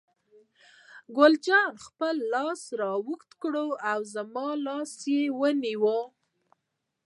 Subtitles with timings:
[1.17, 3.53] ګل جانې خپل لاس را اوږد کړ
[3.91, 5.99] او زما لاس یې ونیو.